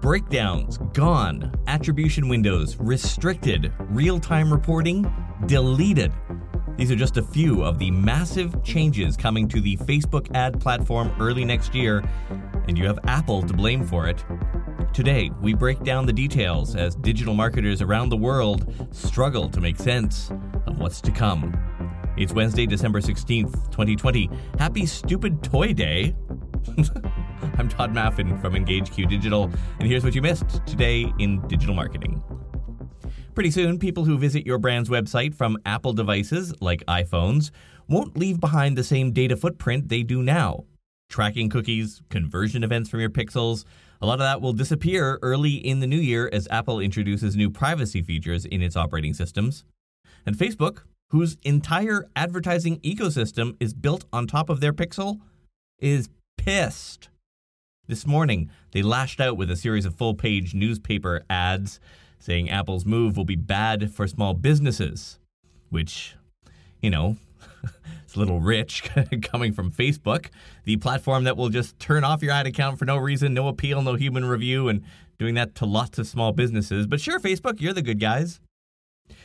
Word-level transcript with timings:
breakdowns 0.00 0.78
gone, 0.94 1.52
attribution 1.66 2.28
windows 2.28 2.76
restricted, 2.78 3.72
real 3.90 4.18
time 4.18 4.50
reporting 4.50 5.10
deleted. 5.46 6.12
These 6.76 6.90
are 6.90 6.96
just 6.96 7.18
a 7.18 7.22
few 7.22 7.62
of 7.62 7.78
the 7.78 7.90
massive 7.90 8.62
changes 8.64 9.16
coming 9.16 9.46
to 9.48 9.60
the 9.60 9.76
Facebook 9.78 10.34
ad 10.34 10.58
platform 10.58 11.14
early 11.20 11.44
next 11.44 11.74
year, 11.74 12.02
and 12.66 12.78
you 12.78 12.86
have 12.86 12.98
Apple 13.06 13.42
to 13.42 13.52
blame 13.52 13.84
for 13.84 14.08
it. 14.08 14.24
Today, 14.94 15.30
we 15.42 15.52
break 15.52 15.82
down 15.82 16.06
the 16.06 16.12
details 16.12 16.74
as 16.74 16.94
digital 16.94 17.34
marketers 17.34 17.82
around 17.82 18.08
the 18.08 18.16
world 18.16 18.74
struggle 18.92 19.50
to 19.50 19.60
make 19.60 19.76
sense 19.76 20.30
of 20.66 20.78
what's 20.78 21.02
to 21.02 21.10
come. 21.10 21.54
It's 22.16 22.32
Wednesday, 22.32 22.66
December 22.66 23.00
16th, 23.00 23.70
2020. 23.70 24.30
Happy 24.58 24.86
Stupid 24.86 25.42
Toy 25.42 25.74
Day! 25.74 26.16
I'm 27.58 27.68
Todd 27.68 27.94
Maffin 27.94 28.40
from 28.40 28.54
EngageQ 28.54 29.08
Digital, 29.08 29.50
and 29.78 29.88
here's 29.88 30.04
what 30.04 30.14
you 30.14 30.22
missed 30.22 30.64
today 30.66 31.12
in 31.18 31.46
digital 31.48 31.74
marketing. 31.74 32.22
Pretty 33.34 33.50
soon, 33.50 33.78
people 33.78 34.04
who 34.04 34.18
visit 34.18 34.44
your 34.44 34.58
brand's 34.58 34.90
website 34.90 35.34
from 35.34 35.56
Apple 35.64 35.92
devices 35.92 36.52
like 36.60 36.84
iPhones 36.86 37.50
won't 37.88 38.16
leave 38.16 38.40
behind 38.40 38.76
the 38.76 38.84
same 38.84 39.12
data 39.12 39.36
footprint 39.36 39.88
they 39.88 40.02
do 40.02 40.22
now. 40.22 40.64
Tracking 41.08 41.48
cookies, 41.48 42.02
conversion 42.10 42.62
events 42.62 42.90
from 42.90 43.00
your 43.00 43.10
pixels, 43.10 43.64
a 44.02 44.06
lot 44.06 44.14
of 44.14 44.20
that 44.20 44.40
will 44.40 44.52
disappear 44.52 45.18
early 45.22 45.54
in 45.54 45.80
the 45.80 45.86
new 45.86 45.98
year 45.98 46.28
as 46.32 46.48
Apple 46.50 46.80
introduces 46.80 47.36
new 47.36 47.50
privacy 47.50 48.02
features 48.02 48.44
in 48.44 48.62
its 48.62 48.76
operating 48.76 49.14
systems. 49.14 49.64
And 50.26 50.36
Facebook, 50.36 50.82
whose 51.10 51.36
entire 51.44 52.06
advertising 52.16 52.80
ecosystem 52.80 53.56
is 53.60 53.74
built 53.74 54.04
on 54.12 54.26
top 54.26 54.50
of 54.50 54.60
their 54.60 54.72
pixel, 54.72 55.20
is 55.78 56.08
pissed. 56.36 57.09
This 57.90 58.06
morning, 58.06 58.50
they 58.70 58.82
lashed 58.82 59.20
out 59.20 59.36
with 59.36 59.50
a 59.50 59.56
series 59.56 59.84
of 59.84 59.96
full 59.96 60.14
page 60.14 60.54
newspaper 60.54 61.24
ads 61.28 61.80
saying 62.20 62.48
Apple's 62.48 62.86
move 62.86 63.16
will 63.16 63.24
be 63.24 63.34
bad 63.34 63.92
for 63.92 64.06
small 64.06 64.32
businesses, 64.32 65.18
which, 65.70 66.14
you 66.80 66.88
know, 66.88 67.16
it's 68.04 68.14
a 68.14 68.18
little 68.20 68.38
rich 68.38 68.88
coming 69.22 69.52
from 69.52 69.72
Facebook, 69.72 70.26
the 70.62 70.76
platform 70.76 71.24
that 71.24 71.36
will 71.36 71.48
just 71.48 71.80
turn 71.80 72.04
off 72.04 72.22
your 72.22 72.30
ad 72.30 72.46
account 72.46 72.78
for 72.78 72.84
no 72.84 72.96
reason, 72.96 73.34
no 73.34 73.48
appeal, 73.48 73.82
no 73.82 73.96
human 73.96 74.24
review, 74.24 74.68
and 74.68 74.84
doing 75.18 75.34
that 75.34 75.56
to 75.56 75.66
lots 75.66 75.98
of 75.98 76.06
small 76.06 76.30
businesses. 76.30 76.86
But 76.86 77.00
sure, 77.00 77.18
Facebook, 77.18 77.60
you're 77.60 77.74
the 77.74 77.82
good 77.82 77.98
guys. 77.98 78.38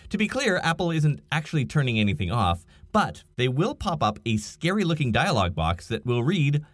To 0.10 0.18
be 0.18 0.28
clear, 0.28 0.58
Apple 0.64 0.90
isn't 0.90 1.20
actually 1.32 1.66
turning 1.66 2.00
anything 2.00 2.32
off, 2.32 2.66
but 2.92 3.22
they 3.36 3.48
will 3.48 3.76
pop 3.76 4.02
up 4.02 4.18
a 4.26 4.38
scary 4.38 4.84
looking 4.84 5.12
dialog 5.12 5.54
box 5.54 5.88
that 5.90 6.04
will 6.04 6.24
read 6.24 6.66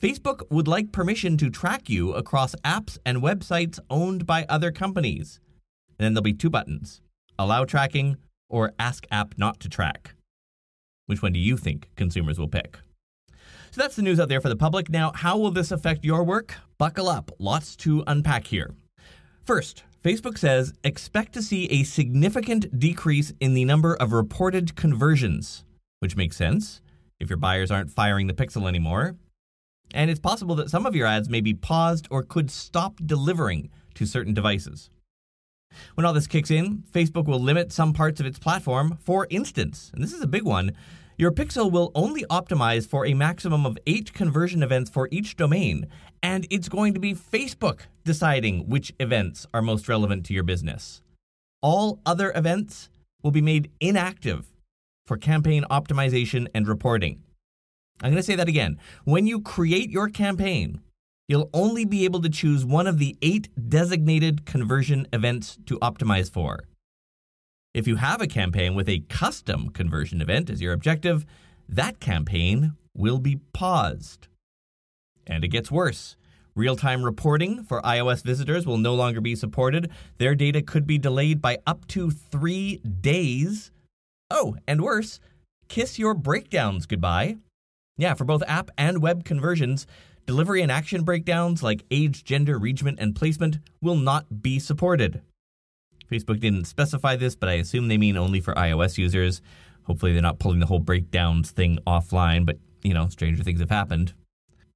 Facebook 0.00 0.50
would 0.50 0.66
like 0.66 0.92
permission 0.92 1.36
to 1.36 1.50
track 1.50 1.90
you 1.90 2.14
across 2.14 2.54
apps 2.64 2.96
and 3.04 3.18
websites 3.18 3.78
owned 3.90 4.24
by 4.24 4.46
other 4.48 4.72
companies. 4.72 5.40
And 5.98 6.06
then 6.06 6.14
there'll 6.14 6.22
be 6.22 6.32
two 6.32 6.48
buttons 6.48 7.02
allow 7.38 7.66
tracking 7.66 8.16
or 8.48 8.72
ask 8.78 9.06
app 9.10 9.34
not 9.36 9.60
to 9.60 9.68
track. 9.68 10.14
Which 11.04 11.20
one 11.20 11.32
do 11.32 11.38
you 11.38 11.58
think 11.58 11.90
consumers 11.96 12.38
will 12.38 12.48
pick? 12.48 12.78
So 13.72 13.82
that's 13.82 13.96
the 13.96 14.02
news 14.02 14.18
out 14.18 14.28
there 14.30 14.40
for 14.40 14.48
the 14.48 14.56
public. 14.56 14.88
Now, 14.88 15.12
how 15.14 15.36
will 15.36 15.50
this 15.50 15.70
affect 15.70 16.04
your 16.04 16.24
work? 16.24 16.54
Buckle 16.78 17.08
up, 17.08 17.30
lots 17.38 17.76
to 17.76 18.02
unpack 18.06 18.46
here. 18.46 18.74
First, 19.44 19.84
Facebook 20.02 20.38
says 20.38 20.72
expect 20.82 21.34
to 21.34 21.42
see 21.42 21.66
a 21.66 21.82
significant 21.82 22.78
decrease 22.78 23.34
in 23.38 23.52
the 23.52 23.66
number 23.66 23.96
of 23.96 24.12
reported 24.12 24.76
conversions, 24.76 25.64
which 25.98 26.16
makes 26.16 26.36
sense 26.36 26.80
if 27.18 27.28
your 27.28 27.36
buyers 27.36 27.70
aren't 27.70 27.90
firing 27.90 28.28
the 28.28 28.34
pixel 28.34 28.66
anymore. 28.66 29.16
And 29.94 30.10
it's 30.10 30.20
possible 30.20 30.54
that 30.56 30.70
some 30.70 30.86
of 30.86 30.94
your 30.94 31.06
ads 31.06 31.28
may 31.28 31.40
be 31.40 31.54
paused 31.54 32.06
or 32.10 32.22
could 32.22 32.50
stop 32.50 33.00
delivering 33.04 33.70
to 33.94 34.06
certain 34.06 34.34
devices. 34.34 34.90
When 35.94 36.04
all 36.04 36.12
this 36.12 36.26
kicks 36.26 36.50
in, 36.50 36.84
Facebook 36.92 37.26
will 37.26 37.40
limit 37.40 37.72
some 37.72 37.92
parts 37.92 38.20
of 38.20 38.26
its 38.26 38.38
platform. 38.38 38.98
For 39.02 39.26
instance, 39.30 39.90
and 39.94 40.02
this 40.02 40.12
is 40.12 40.22
a 40.22 40.26
big 40.26 40.44
one, 40.44 40.72
your 41.16 41.30
pixel 41.30 41.70
will 41.70 41.92
only 41.94 42.24
optimize 42.30 42.88
for 42.88 43.04
a 43.04 43.14
maximum 43.14 43.66
of 43.66 43.78
eight 43.86 44.12
conversion 44.14 44.62
events 44.62 44.90
for 44.90 45.06
each 45.10 45.36
domain, 45.36 45.86
and 46.22 46.46
it's 46.50 46.68
going 46.68 46.94
to 46.94 47.00
be 47.00 47.14
Facebook 47.14 47.80
deciding 48.04 48.68
which 48.68 48.94
events 48.98 49.46
are 49.52 49.60
most 49.60 49.86
relevant 49.86 50.24
to 50.26 50.32
your 50.32 50.44
business. 50.44 51.02
All 51.60 52.00
other 52.06 52.32
events 52.34 52.88
will 53.22 53.32
be 53.32 53.42
made 53.42 53.70
inactive 53.80 54.46
for 55.06 55.18
campaign 55.18 55.64
optimization 55.70 56.46
and 56.54 56.66
reporting. 56.66 57.22
I'm 58.02 58.10
going 58.10 58.16
to 58.16 58.22
say 58.22 58.36
that 58.36 58.48
again. 58.48 58.78
When 59.04 59.26
you 59.26 59.40
create 59.40 59.90
your 59.90 60.08
campaign, 60.08 60.80
you'll 61.28 61.50
only 61.52 61.84
be 61.84 62.04
able 62.04 62.22
to 62.22 62.28
choose 62.28 62.64
one 62.64 62.86
of 62.86 62.98
the 62.98 63.16
eight 63.22 63.48
designated 63.68 64.46
conversion 64.46 65.06
events 65.12 65.58
to 65.66 65.78
optimize 65.80 66.32
for. 66.32 66.64
If 67.72 67.86
you 67.86 67.96
have 67.96 68.20
a 68.20 68.26
campaign 68.26 68.74
with 68.74 68.88
a 68.88 69.04
custom 69.08 69.68
conversion 69.68 70.20
event 70.20 70.50
as 70.50 70.60
your 70.60 70.72
objective, 70.72 71.24
that 71.68 72.00
campaign 72.00 72.72
will 72.96 73.18
be 73.18 73.40
paused. 73.52 74.26
And 75.26 75.44
it 75.44 75.48
gets 75.48 75.70
worse. 75.70 76.16
Real 76.56 76.74
time 76.74 77.04
reporting 77.04 77.62
for 77.62 77.80
iOS 77.82 78.24
visitors 78.24 78.66
will 78.66 78.78
no 78.78 78.94
longer 78.94 79.20
be 79.20 79.36
supported. 79.36 79.90
Their 80.18 80.34
data 80.34 80.62
could 80.62 80.86
be 80.86 80.98
delayed 80.98 81.40
by 81.40 81.58
up 81.64 81.86
to 81.88 82.10
three 82.10 82.78
days. 82.78 83.70
Oh, 84.30 84.56
and 84.66 84.80
worse, 84.80 85.20
kiss 85.68 85.96
your 85.98 86.14
breakdowns 86.14 86.86
goodbye. 86.86 87.36
Yeah, 88.00 88.14
for 88.14 88.24
both 88.24 88.42
app 88.48 88.70
and 88.78 89.02
web 89.02 89.24
conversions, 89.24 89.86
Delivery 90.30 90.62
and 90.62 90.70
action 90.70 91.02
breakdowns 91.02 91.60
like 91.60 91.84
age, 91.90 92.22
gender, 92.22 92.56
region, 92.56 92.94
and 92.98 93.16
placement 93.16 93.58
will 93.80 93.96
not 93.96 94.42
be 94.42 94.60
supported. 94.60 95.22
Facebook 96.08 96.38
didn't 96.38 96.66
specify 96.66 97.16
this, 97.16 97.34
but 97.34 97.48
I 97.48 97.54
assume 97.54 97.88
they 97.88 97.98
mean 97.98 98.16
only 98.16 98.40
for 98.40 98.54
iOS 98.54 98.96
users. 98.96 99.42
Hopefully, 99.84 100.12
they're 100.12 100.22
not 100.22 100.38
pulling 100.38 100.60
the 100.60 100.66
whole 100.66 100.78
breakdowns 100.78 101.50
thing 101.50 101.78
offline, 101.84 102.46
but 102.46 102.58
you 102.82 102.94
know, 102.94 103.08
stranger 103.08 103.42
things 103.42 103.58
have 103.58 103.70
happened. 103.70 104.12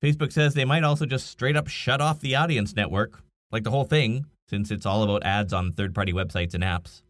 Facebook 0.02 0.32
says 0.32 0.54
they 0.54 0.64
might 0.64 0.82
also 0.82 1.06
just 1.06 1.28
straight 1.28 1.56
up 1.56 1.68
shut 1.68 2.00
off 2.00 2.20
the 2.20 2.34
audience 2.34 2.74
network, 2.74 3.22
like 3.52 3.62
the 3.62 3.70
whole 3.70 3.84
thing, 3.84 4.26
since 4.48 4.72
it's 4.72 4.86
all 4.86 5.04
about 5.04 5.24
ads 5.24 5.52
on 5.52 5.72
third 5.72 5.94
party 5.94 6.12
websites 6.12 6.54
and 6.54 6.64
apps. 6.64 7.02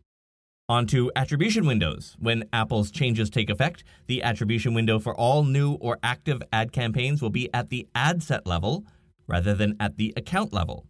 Onto 0.66 1.10
attribution 1.14 1.66
windows. 1.66 2.16
When 2.18 2.44
Apple's 2.50 2.90
changes 2.90 3.28
take 3.28 3.50
effect, 3.50 3.84
the 4.06 4.22
attribution 4.22 4.72
window 4.72 4.98
for 4.98 5.14
all 5.14 5.44
new 5.44 5.74
or 5.74 5.98
active 6.02 6.42
ad 6.54 6.72
campaigns 6.72 7.20
will 7.20 7.28
be 7.28 7.52
at 7.52 7.68
the 7.68 7.86
ad 7.94 8.22
set 8.22 8.46
level 8.46 8.86
rather 9.26 9.54
than 9.54 9.76
at 9.78 9.98
the 9.98 10.14
account 10.16 10.54
level. 10.54 10.86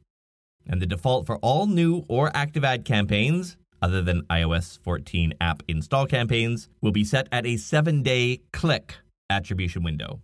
And 0.64 0.80
the 0.80 0.86
default 0.86 1.26
for 1.26 1.38
all 1.38 1.66
new 1.66 2.04
or 2.08 2.30
active 2.36 2.62
ad 2.62 2.84
campaigns, 2.84 3.56
other 3.82 4.00
than 4.00 4.22
iOS 4.30 4.78
14 4.84 5.34
app 5.40 5.64
install 5.66 6.06
campaigns, 6.06 6.68
will 6.80 6.92
be 6.92 7.02
set 7.02 7.26
at 7.32 7.44
a 7.44 7.56
seven 7.56 8.04
day 8.04 8.42
click 8.52 8.94
attribution 9.28 9.82
window. 9.82 10.20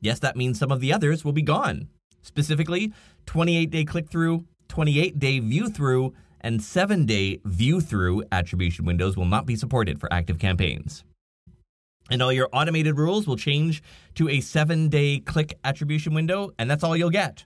Yes, 0.00 0.18
that 0.20 0.34
means 0.34 0.58
some 0.58 0.72
of 0.72 0.80
the 0.80 0.94
others 0.94 1.26
will 1.26 1.32
be 1.32 1.42
gone. 1.42 1.88
Specifically, 2.22 2.94
28 3.26 3.68
day 3.68 3.84
click 3.84 4.08
through, 4.08 4.46
28 4.68 5.18
day 5.18 5.40
view 5.40 5.68
through, 5.68 6.14
and 6.40 6.62
seven 6.62 7.06
day 7.06 7.40
view 7.44 7.80
through 7.80 8.24
attribution 8.32 8.84
windows 8.84 9.16
will 9.16 9.24
not 9.26 9.46
be 9.46 9.56
supported 9.56 10.00
for 10.00 10.12
active 10.12 10.38
campaigns. 10.38 11.04
And 12.10 12.22
all 12.22 12.32
your 12.32 12.48
automated 12.52 12.96
rules 12.96 13.26
will 13.26 13.36
change 13.36 13.82
to 14.14 14.28
a 14.28 14.40
seven 14.40 14.88
day 14.88 15.20
click 15.20 15.58
attribution 15.64 16.14
window, 16.14 16.50
and 16.58 16.70
that's 16.70 16.84
all 16.84 16.96
you'll 16.96 17.10
get. 17.10 17.44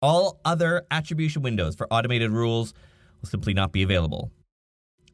All 0.00 0.40
other 0.44 0.84
attribution 0.90 1.42
windows 1.42 1.76
for 1.76 1.86
automated 1.92 2.30
rules 2.30 2.74
will 3.20 3.28
simply 3.28 3.54
not 3.54 3.72
be 3.72 3.82
available. 3.82 4.30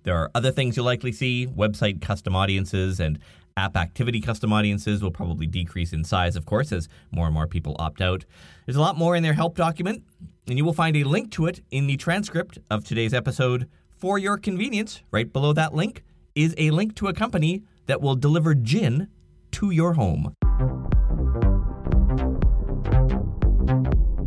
There 0.02 0.16
are 0.16 0.30
other 0.34 0.50
things 0.50 0.76
you'll 0.76 0.86
likely 0.86 1.12
see 1.12 1.46
website 1.46 2.00
custom 2.00 2.34
audiences 2.34 2.98
and 2.98 3.18
app 3.58 3.76
activity 3.76 4.20
custom 4.20 4.52
audiences 4.52 5.02
will 5.02 5.10
probably 5.10 5.46
decrease 5.46 5.92
in 5.92 6.04
size, 6.04 6.36
of 6.36 6.46
course, 6.46 6.70
as 6.70 6.88
more 7.10 7.26
and 7.26 7.34
more 7.34 7.48
people 7.48 7.74
opt 7.78 8.00
out. 8.00 8.24
There's 8.64 8.76
a 8.76 8.80
lot 8.80 8.96
more 8.96 9.16
in 9.16 9.24
their 9.24 9.32
help 9.32 9.56
document, 9.56 10.04
and 10.46 10.56
you 10.56 10.64
will 10.64 10.72
find 10.72 10.96
a 10.96 11.04
link 11.04 11.32
to 11.32 11.46
it 11.46 11.60
in 11.70 11.88
the 11.88 11.96
transcript 11.96 12.58
of 12.70 12.84
today's 12.84 13.12
episode. 13.12 13.68
For 13.96 14.16
your 14.16 14.38
convenience, 14.38 15.02
right 15.10 15.30
below 15.30 15.52
that 15.54 15.74
link 15.74 16.04
is 16.36 16.54
a 16.56 16.70
link 16.70 16.94
to 16.96 17.08
a 17.08 17.12
company 17.12 17.64
that 17.86 18.00
will 18.00 18.14
deliver 18.14 18.54
gin 18.54 19.08
to 19.52 19.70
your 19.72 19.94
home. 19.94 20.34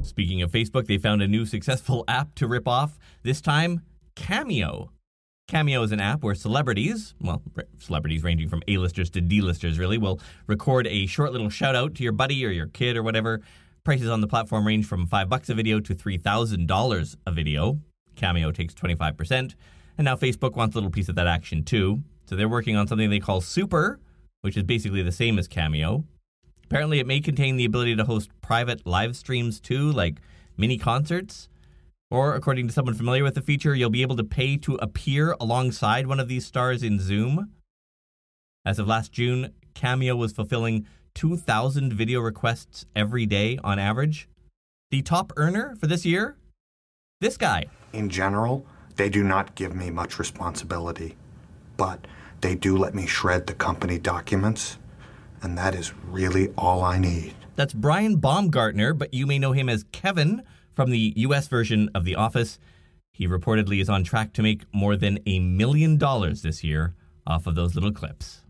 Speaking 0.04 0.42
of 0.42 0.52
Facebook, 0.52 0.88
they 0.88 0.98
found 0.98 1.22
a 1.22 1.28
new 1.28 1.46
successful 1.46 2.04
app 2.08 2.36
to 2.36 2.48
rip 2.48 2.68
off, 2.68 2.98
this 3.24 3.40
time 3.40 3.82
Cameo. 4.16 4.92
Cameo 5.52 5.84
is 5.84 5.92
an 5.92 6.00
app 6.00 6.24
where 6.24 6.34
celebrities, 6.34 7.14
well, 7.20 7.42
celebrities 7.78 8.24
ranging 8.24 8.48
from 8.48 8.64
A-listers 8.70 9.10
to 9.10 9.20
D-listers 9.20 9.78
really, 9.78 9.98
will 9.98 10.18
record 10.48 10.88
a 10.88 11.06
short 11.08 11.34
little 11.34 11.50
shout 11.50 11.76
out 11.76 11.94
to 11.96 12.04
your 12.04 12.14
buddy 12.14 12.46
or 12.46 12.52
your 12.52 12.68
kid 12.68 12.96
or 12.96 13.04
whatever. 13.04 13.42
Prices 13.84 14.08
on 14.08 14.22
the 14.22 14.28
platform 14.28 14.66
range 14.66 14.86
from 14.86 15.06
5 15.06 15.28
bucks 15.28 15.50
a 15.50 15.54
video 15.54 15.82
to 15.82 15.94
$3,000 15.94 17.16
a 17.28 17.32
video. 17.34 17.78
Cameo 18.16 18.54
takes 18.54 18.74
25%, 18.74 19.56
and 19.98 20.06
now 20.06 20.16
Facebook 20.16 20.56
wants 20.56 20.74
a 20.74 20.78
little 20.78 20.90
piece 20.90 21.10
of 21.10 21.16
that 21.16 21.28
action 21.28 21.66
too. 21.66 22.02
So 22.28 22.38
they're 22.38 22.48
working 22.48 22.78
on 22.78 22.88
something 22.88 23.10
they 23.10 23.20
call 23.20 23.42
Super, 23.42 24.00
which 24.44 24.56
is 24.56 24.64
basically 24.64 25.02
the 25.02 25.12
same 25.12 25.38
as 25.38 25.50
Cameo. 25.50 26.06
Apparently, 26.64 27.00
it 27.00 27.08
may 27.08 27.20
contain 27.20 27.58
the 27.58 27.66
ability 27.66 27.98
to 27.98 28.06
host 28.06 28.30
private 28.40 28.88
live 28.88 29.18
streams 29.18 29.60
too, 29.60 29.92
like 29.92 30.22
mini 30.56 30.78
concerts. 30.78 31.50
Or, 32.12 32.36
according 32.36 32.68
to 32.68 32.74
someone 32.74 32.94
familiar 32.94 33.24
with 33.24 33.36
the 33.36 33.42
feature, 33.42 33.74
you'll 33.74 33.90
be 33.90 34.02
able 34.02 34.18
to 34.18 34.24
pay 34.26 34.58
to 34.58 34.76
appear 34.76 35.34
alongside 35.40 36.08
one 36.08 36.20
of 36.20 36.28
these 36.28 36.46
stars 36.46 36.84
in 36.84 37.00
Zoom. 37.00 37.52
As 38.66 38.80
of 38.80 38.88
last 38.88 39.14
June, 39.14 39.54
Cameo 39.74 40.18
was 40.18 40.34
fulfilling 40.34 40.86
2,000 41.16 41.94
video 41.94 42.20
requests 42.20 42.86
every 42.98 43.26
day 43.26 43.58
on 43.64 43.80
average. 43.80 44.28
The 44.92 45.02
top 45.02 45.32
earner 45.38 45.74
for 45.78 45.88
this 45.88 46.06
year? 46.06 46.36
This 47.22 47.38
guy. 47.38 47.68
In 47.94 48.10
general, 48.10 48.66
they 48.98 49.08
do 49.08 49.24
not 49.24 49.56
give 49.56 49.74
me 49.74 49.90
much 49.90 50.20
responsibility, 50.20 51.16
but 51.78 52.08
they 52.42 52.56
do 52.56 52.78
let 52.78 52.94
me 52.94 53.08
shred 53.08 53.48
the 53.48 53.54
company 53.54 53.98
documents, 53.98 54.78
and 55.42 55.58
that 55.58 55.76
is 55.76 55.94
really 56.10 56.50
all 56.58 56.84
I 56.84 57.00
need. 57.00 57.36
That's 57.56 57.74
Brian 57.74 58.18
Baumgartner, 58.18 58.94
but 58.94 59.14
you 59.14 59.26
may 59.26 59.40
know 59.40 59.54
him 59.54 59.70
as 59.70 59.86
Kevin 59.94 60.44
from 60.82 60.90
the 60.90 61.14
US 61.18 61.48
version 61.48 61.92
of 61.94 62.06
The 62.06 62.16
Office. 62.16 62.58
He 63.14 63.28
reportedly 63.28 63.80
is 63.84 63.88
on 63.88 64.04
track 64.04 64.34
to 64.34 64.42
make 64.42 64.64
more 64.74 64.96
than 64.96 65.20
a 65.28 65.38
million 65.38 65.96
dollars 65.96 66.42
this 66.42 66.64
year 66.64 66.96
off 67.28 67.46
of 67.46 67.54
those 67.54 67.76
little 67.76 67.92
clips. 67.92 68.42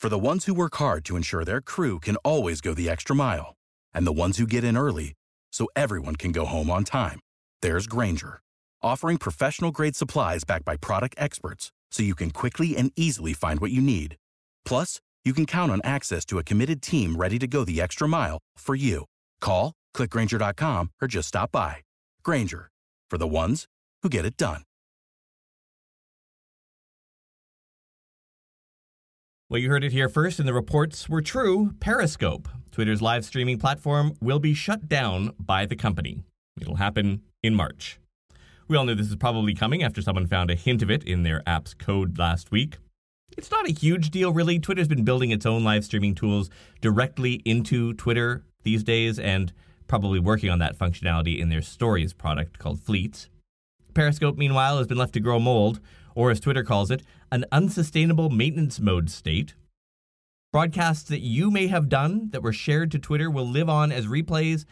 For 0.00 0.08
the 0.08 0.18
ones 0.18 0.46
who 0.46 0.54
work 0.54 0.76
hard 0.76 1.04
to 1.04 1.16
ensure 1.16 1.44
their 1.44 1.60
crew 1.60 2.00
can 2.00 2.16
always 2.24 2.62
go 2.62 2.72
the 2.72 2.88
extra 2.88 3.14
mile, 3.14 3.54
and 3.92 4.06
the 4.06 4.12
ones 4.12 4.38
who 4.38 4.46
get 4.46 4.64
in 4.64 4.74
early 4.74 5.12
so 5.52 5.68
everyone 5.76 6.16
can 6.16 6.32
go 6.32 6.46
home 6.46 6.70
on 6.70 6.84
time, 6.84 7.20
there's 7.60 7.86
Grainger, 7.86 8.40
offering 8.82 9.18
professional 9.18 9.72
grade 9.72 9.94
supplies 9.94 10.44
backed 10.44 10.64
by 10.64 10.78
product 10.78 11.14
experts 11.18 11.70
so 11.90 12.02
you 12.02 12.14
can 12.14 12.30
quickly 12.30 12.78
and 12.78 12.92
easily 12.96 13.34
find 13.34 13.60
what 13.60 13.72
you 13.72 13.82
need. 13.82 14.16
Plus, 14.64 15.00
you 15.26 15.34
can 15.34 15.44
count 15.44 15.72
on 15.72 15.80
access 15.82 16.24
to 16.26 16.38
a 16.38 16.44
committed 16.44 16.80
team 16.80 17.16
ready 17.16 17.38
to 17.40 17.48
go 17.48 17.64
the 17.64 17.80
extra 17.80 18.06
mile 18.06 18.38
for 18.56 18.76
you. 18.76 19.04
Call, 19.40 19.72
clickgrainger.com, 19.94 20.90
or 21.02 21.08
just 21.08 21.28
stop 21.28 21.50
by. 21.50 21.78
Grainger, 22.22 22.68
for 23.10 23.18
the 23.18 23.26
ones 23.26 23.66
who 24.02 24.08
get 24.08 24.24
it 24.24 24.36
done. 24.36 24.62
Well, 29.48 29.60
you 29.60 29.68
heard 29.68 29.84
it 29.84 29.92
here 29.92 30.08
first, 30.08 30.40
and 30.40 30.48
the 30.48 30.54
reports 30.54 31.08
were 31.08 31.22
true. 31.22 31.72
Periscope, 31.78 32.48
Twitter's 32.72 33.00
live 33.00 33.24
streaming 33.24 33.58
platform, 33.58 34.14
will 34.20 34.40
be 34.40 34.54
shut 34.54 34.88
down 34.88 35.32
by 35.38 35.66
the 35.66 35.76
company. 35.76 36.22
It'll 36.60 36.76
happen 36.76 37.22
in 37.44 37.54
March. 37.54 38.00
We 38.66 38.76
all 38.76 38.84
knew 38.84 38.96
this 38.96 39.06
was 39.06 39.16
probably 39.16 39.54
coming 39.54 39.84
after 39.84 40.02
someone 40.02 40.26
found 40.26 40.50
a 40.50 40.56
hint 40.56 40.82
of 40.82 40.90
it 40.90 41.04
in 41.04 41.22
their 41.22 41.44
app's 41.46 41.74
code 41.74 42.18
last 42.18 42.50
week. 42.50 42.78
It's 43.36 43.50
not 43.50 43.68
a 43.68 43.72
huge 43.72 44.10
deal, 44.10 44.32
really. 44.32 44.58
Twitter's 44.58 44.88
been 44.88 45.04
building 45.04 45.30
its 45.30 45.44
own 45.44 45.62
live 45.62 45.84
streaming 45.84 46.14
tools 46.14 46.48
directly 46.80 47.42
into 47.44 47.92
Twitter 47.94 48.44
these 48.62 48.82
days 48.82 49.18
and 49.18 49.52
probably 49.86 50.18
working 50.18 50.50
on 50.50 50.58
that 50.60 50.78
functionality 50.78 51.38
in 51.38 51.48
their 51.48 51.62
stories 51.62 52.12
product 52.12 52.58
called 52.58 52.80
Fleets. 52.80 53.28
Periscope, 53.94 54.36
meanwhile, 54.36 54.78
has 54.78 54.86
been 54.86 54.98
left 54.98 55.12
to 55.14 55.20
grow 55.20 55.38
mold, 55.38 55.80
or 56.14 56.30
as 56.30 56.40
Twitter 56.40 56.64
calls 56.64 56.90
it, 56.90 57.02
an 57.30 57.44
unsustainable 57.52 58.30
maintenance 58.30 58.80
mode 58.80 59.10
state. 59.10 59.54
Broadcasts 60.52 61.08
that 61.10 61.20
you 61.20 61.50
may 61.50 61.66
have 61.66 61.88
done 61.88 62.30
that 62.30 62.42
were 62.42 62.52
shared 62.52 62.90
to 62.92 62.98
Twitter 62.98 63.30
will 63.30 63.46
live 63.46 63.68
on 63.68 63.92
as 63.92 64.06
replays, 64.06 64.64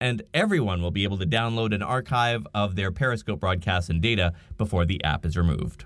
and 0.00 0.22
everyone 0.32 0.80
will 0.80 0.90
be 0.90 1.04
able 1.04 1.18
to 1.18 1.26
download 1.26 1.74
an 1.74 1.82
archive 1.82 2.46
of 2.54 2.76
their 2.76 2.90
Periscope 2.90 3.40
broadcasts 3.40 3.90
and 3.90 4.00
data 4.00 4.32
before 4.56 4.86
the 4.86 5.02
app 5.04 5.26
is 5.26 5.36
removed. 5.36 5.84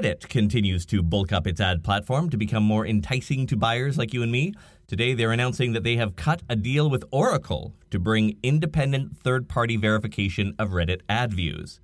Reddit 0.00 0.30
continues 0.30 0.86
to 0.86 1.02
bulk 1.02 1.30
up 1.30 1.46
its 1.46 1.60
ad 1.60 1.84
platform 1.84 2.30
to 2.30 2.38
become 2.38 2.62
more 2.62 2.86
enticing 2.86 3.46
to 3.46 3.54
buyers 3.54 3.98
like 3.98 4.14
you 4.14 4.22
and 4.22 4.32
me. 4.32 4.54
Today, 4.86 5.12
they're 5.12 5.30
announcing 5.30 5.74
that 5.74 5.84
they 5.84 5.96
have 5.96 6.16
cut 6.16 6.42
a 6.48 6.56
deal 6.56 6.88
with 6.88 7.04
Oracle 7.10 7.74
to 7.90 7.98
bring 7.98 8.38
independent 8.42 9.18
third 9.18 9.46
party 9.46 9.76
verification 9.76 10.54
of 10.58 10.70
Reddit 10.70 11.02
ad 11.10 11.34
views. 11.34 11.80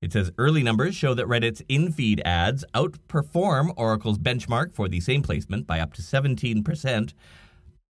It 0.00 0.14
says 0.14 0.32
early 0.38 0.62
numbers 0.62 0.96
show 0.96 1.12
that 1.12 1.26
Reddit's 1.26 1.60
in 1.68 1.92
feed 1.92 2.22
ads 2.24 2.64
outperform 2.74 3.74
Oracle's 3.76 4.18
benchmark 4.18 4.72
for 4.72 4.88
the 4.88 5.00
same 5.00 5.20
placement 5.20 5.66
by 5.66 5.80
up 5.80 5.92
to 5.94 6.02
17%. 6.02 7.12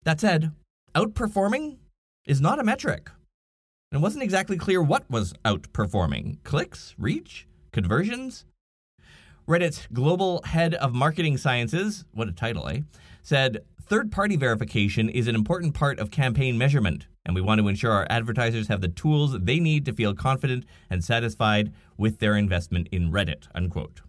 That 0.02 0.20
said, 0.20 0.52
outperforming 0.96 1.78
is 2.26 2.42
not 2.42 2.58
a 2.58 2.64
metric. 2.64 3.12
And 3.92 4.00
it 4.00 4.02
wasn't 4.02 4.24
exactly 4.24 4.58
clear 4.58 4.82
what 4.82 5.08
was 5.12 5.34
outperforming 5.46 6.44
clicks, 6.44 6.96
reach, 6.98 7.48
conversions. 7.72 8.46
Reddit's 9.50 9.88
global 9.92 10.44
head 10.44 10.76
of 10.76 10.94
marketing 10.94 11.36
sciences, 11.36 12.06
what 12.14 12.28
a 12.28 12.32
title, 12.32 12.68
eh? 12.68 12.82
Said 13.24 13.64
third 13.82 14.12
party 14.12 14.36
verification 14.36 15.10
is 15.10 15.28
an 15.28 15.34
important 15.34 15.74
part 15.74 15.98
of 15.98 16.12
campaign 16.12 16.56
measurement, 16.56 17.08
and 17.26 17.34
we 17.34 17.42
want 17.42 17.60
to 17.60 17.68
ensure 17.68 17.92
our 17.92 18.06
advertisers 18.12 18.68
have 18.68 18.82
the 18.82 18.88
tools 18.88 19.36
they 19.40 19.60
need 19.60 19.86
to 19.86 19.94
feel 19.94 20.14
confident 20.14 20.66
and 20.88 21.04
satisfied 21.04 21.74
with 21.98 22.20
their 22.20 22.36
investment 22.36 22.90
in 22.92 23.12
Reddit. 23.12 23.48
Unquote. 23.56 24.02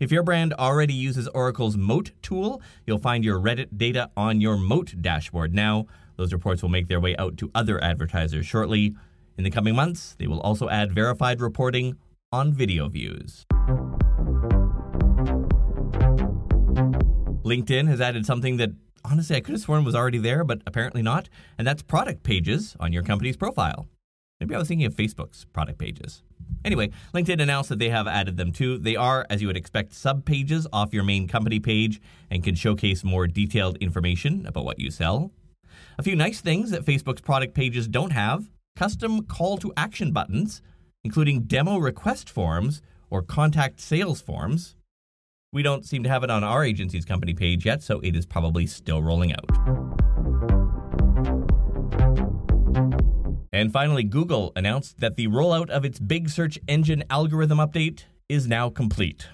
If 0.00 0.10
your 0.10 0.22
brand 0.22 0.54
already 0.54 0.94
uses 0.94 1.28
Oracle's 1.28 1.76
Moat 1.76 2.12
tool, 2.22 2.62
you'll 2.86 2.96
find 2.96 3.22
your 3.22 3.38
Reddit 3.38 3.76
data 3.76 4.10
on 4.16 4.40
your 4.40 4.56
Moat 4.56 4.94
dashboard 5.02 5.54
now. 5.54 5.84
Those 6.16 6.32
reports 6.32 6.62
will 6.62 6.70
make 6.70 6.88
their 6.88 7.00
way 7.00 7.14
out 7.18 7.36
to 7.36 7.50
other 7.54 7.84
advertisers 7.84 8.46
shortly. 8.46 8.94
In 9.36 9.44
the 9.44 9.50
coming 9.50 9.76
months, 9.76 10.16
they 10.18 10.26
will 10.26 10.40
also 10.40 10.70
add 10.70 10.90
verified 10.90 11.42
reporting 11.42 11.98
on 12.32 12.54
video 12.54 12.88
views. 12.88 13.44
LinkedIn 17.44 17.88
has 17.88 18.00
added 18.00 18.24
something 18.24 18.56
that 18.56 18.70
honestly 19.04 19.36
I 19.36 19.40
could 19.40 19.52
have 19.52 19.60
sworn 19.60 19.84
was 19.84 19.94
already 19.94 20.18
there, 20.18 20.44
but 20.44 20.62
apparently 20.66 21.02
not, 21.02 21.28
and 21.58 21.66
that's 21.66 21.82
product 21.82 22.22
pages 22.22 22.76
on 22.80 22.92
your 22.92 23.02
company's 23.02 23.36
profile. 23.36 23.86
Maybe 24.40 24.54
I 24.54 24.58
was 24.58 24.68
thinking 24.68 24.86
of 24.86 24.94
Facebook's 24.94 25.44
product 25.46 25.78
pages. 25.78 26.22
Anyway, 26.64 26.90
LinkedIn 27.12 27.40
announced 27.40 27.68
that 27.68 27.78
they 27.78 27.90
have 27.90 28.06
added 28.06 28.36
them 28.36 28.50
too. 28.50 28.78
They 28.78 28.96
are, 28.96 29.26
as 29.28 29.40
you 29.40 29.46
would 29.46 29.56
expect, 29.56 29.94
sub 29.94 30.24
pages 30.24 30.66
off 30.72 30.94
your 30.94 31.04
main 31.04 31.28
company 31.28 31.60
page 31.60 32.00
and 32.30 32.42
can 32.42 32.54
showcase 32.54 33.04
more 33.04 33.26
detailed 33.26 33.76
information 33.78 34.46
about 34.46 34.64
what 34.64 34.80
you 34.80 34.90
sell. 34.90 35.30
A 35.98 36.02
few 36.02 36.16
nice 36.16 36.40
things 36.40 36.70
that 36.70 36.84
Facebook's 36.84 37.20
product 37.20 37.54
pages 37.54 37.86
don't 37.86 38.12
have 38.12 38.48
custom 38.76 39.24
call 39.24 39.56
to 39.58 39.72
action 39.76 40.12
buttons, 40.12 40.62
including 41.04 41.42
demo 41.42 41.78
request 41.78 42.28
forms 42.28 42.82
or 43.10 43.22
contact 43.22 43.80
sales 43.80 44.20
forms. 44.20 44.76
We 45.54 45.62
don't 45.62 45.86
seem 45.86 46.02
to 46.02 46.08
have 46.08 46.24
it 46.24 46.30
on 46.30 46.42
our 46.42 46.64
agency's 46.64 47.04
company 47.04 47.32
page 47.32 47.64
yet, 47.64 47.80
so 47.80 48.00
it 48.00 48.16
is 48.16 48.26
probably 48.26 48.66
still 48.66 49.00
rolling 49.04 49.32
out. 49.32 49.48
And 53.52 53.72
finally, 53.72 54.02
Google 54.02 54.50
announced 54.56 54.98
that 54.98 55.14
the 55.14 55.28
rollout 55.28 55.70
of 55.70 55.84
its 55.84 56.00
big 56.00 56.28
search 56.28 56.58
engine 56.66 57.04
algorithm 57.08 57.58
update 57.58 58.02
is 58.28 58.48
now 58.48 58.68
complete. 58.68 59.28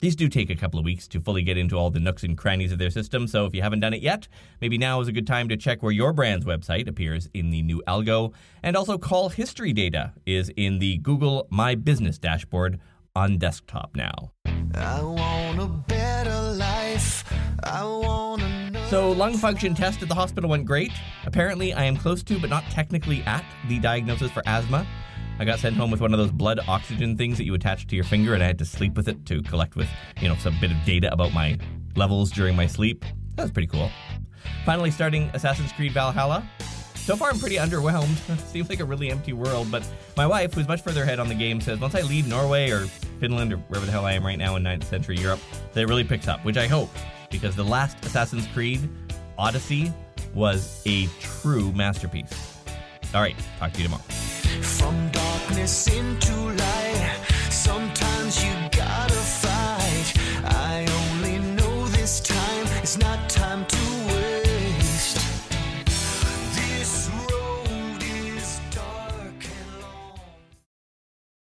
These 0.00 0.16
do 0.16 0.30
take 0.30 0.48
a 0.48 0.56
couple 0.56 0.78
of 0.78 0.86
weeks 0.86 1.06
to 1.08 1.20
fully 1.20 1.42
get 1.42 1.58
into 1.58 1.76
all 1.76 1.90
the 1.90 2.00
nooks 2.00 2.22
and 2.22 2.38
crannies 2.38 2.72
of 2.72 2.78
their 2.78 2.88
system, 2.88 3.26
so 3.26 3.44
if 3.44 3.54
you 3.54 3.60
haven't 3.60 3.80
done 3.80 3.92
it 3.92 4.00
yet, 4.00 4.28
maybe 4.62 4.78
now 4.78 5.02
is 5.02 5.08
a 5.08 5.12
good 5.12 5.26
time 5.26 5.46
to 5.50 5.58
check 5.58 5.82
where 5.82 5.92
your 5.92 6.14
brand's 6.14 6.46
website 6.46 6.88
appears 6.88 7.28
in 7.34 7.50
the 7.50 7.60
new 7.60 7.82
algo. 7.86 8.32
And 8.62 8.78
also, 8.78 8.96
call 8.96 9.28
history 9.28 9.74
data 9.74 10.14
is 10.24 10.50
in 10.56 10.78
the 10.78 10.96
Google 10.96 11.46
My 11.50 11.74
Business 11.74 12.18
dashboard 12.18 12.80
on 13.14 13.36
desktop 13.36 13.94
now. 13.94 14.32
So, 18.88 19.10
lung 19.10 19.36
function 19.36 19.74
test 19.74 20.02
at 20.02 20.08
the 20.08 20.14
hospital 20.14 20.50
went 20.50 20.64
great. 20.64 20.92
Apparently, 21.24 21.72
I 21.72 21.84
am 21.84 21.96
close 21.96 22.22
to, 22.24 22.38
but 22.38 22.50
not 22.50 22.62
technically 22.64 23.22
at, 23.22 23.44
the 23.68 23.78
diagnosis 23.80 24.30
for 24.30 24.42
asthma. 24.46 24.86
I 25.38 25.44
got 25.44 25.58
sent 25.58 25.76
home 25.76 25.90
with 25.90 26.00
one 26.00 26.12
of 26.12 26.18
those 26.18 26.30
blood 26.30 26.60
oxygen 26.68 27.16
things 27.16 27.36
that 27.38 27.44
you 27.44 27.54
attach 27.54 27.86
to 27.88 27.96
your 27.96 28.04
finger, 28.04 28.34
and 28.34 28.42
I 28.42 28.46
had 28.46 28.58
to 28.58 28.64
sleep 28.64 28.94
with 28.94 29.08
it 29.08 29.26
to 29.26 29.42
collect 29.42 29.76
with, 29.76 29.88
you 30.20 30.28
know, 30.28 30.36
some 30.36 30.56
bit 30.60 30.70
of 30.70 30.76
data 30.84 31.12
about 31.12 31.32
my 31.32 31.58
levels 31.96 32.30
during 32.30 32.54
my 32.54 32.66
sleep. 32.66 33.04
That 33.34 33.42
was 33.42 33.50
pretty 33.50 33.68
cool. 33.68 33.90
Finally, 34.64 34.92
starting 34.92 35.30
Assassin's 35.34 35.72
Creed 35.72 35.92
Valhalla. 35.92 36.48
So 36.94 37.16
far, 37.16 37.30
I'm 37.30 37.38
pretty 37.38 37.56
underwhelmed. 37.56 38.16
Seems 38.52 38.68
like 38.68 38.80
a 38.80 38.84
really 38.84 39.10
empty 39.10 39.32
world, 39.32 39.70
but 39.70 39.88
my 40.16 40.26
wife, 40.26 40.54
who's 40.54 40.68
much 40.68 40.82
further 40.82 41.02
ahead 41.02 41.18
on 41.18 41.28
the 41.28 41.34
game, 41.34 41.60
says 41.60 41.80
once 41.80 41.94
I 41.94 42.02
leave 42.02 42.28
Norway 42.28 42.70
or 42.70 42.86
Finland 43.18 43.52
or 43.52 43.56
wherever 43.56 43.86
the 43.86 43.92
hell 43.92 44.04
I 44.04 44.12
am 44.12 44.24
right 44.24 44.38
now 44.38 44.56
in 44.56 44.62
9th 44.62 44.84
century 44.84 45.16
Europe, 45.16 45.40
that 45.72 45.86
really 45.86 46.04
picks 46.04 46.28
up, 46.28 46.44
which 46.44 46.56
I 46.56 46.66
hope 46.66 46.90
because 47.30 47.56
the 47.56 47.64
last 47.64 48.04
Assassin's 48.04 48.46
Creed, 48.48 48.88
Odyssey, 49.38 49.92
was 50.34 50.82
a 50.86 51.06
true 51.20 51.72
masterpiece. 51.72 52.56
All 53.14 53.20
right, 53.20 53.36
talk 53.58 53.72
to 53.72 53.78
you 53.78 53.84
tomorrow. 53.84 54.02
From 54.02 55.10
darkness 55.10 55.88
into 55.88 56.34
light, 56.34 57.20
sometimes 57.50 58.44
you 58.44 58.52
gotta 58.70 59.14
fight. 59.14 60.12
I 60.44 60.86
only 60.90 61.38
know 61.54 61.88
this 61.88 62.20
time 62.20 62.66
it's 62.82 62.98
not 62.98 63.28
time 63.28 63.64
to 63.66 63.85